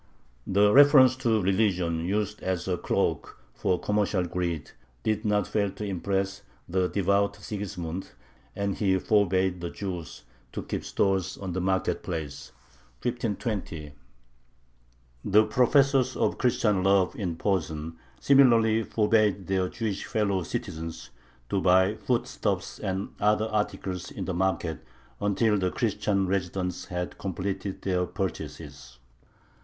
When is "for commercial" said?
3.53-4.23